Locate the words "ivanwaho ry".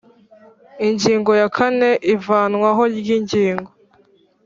2.15-3.07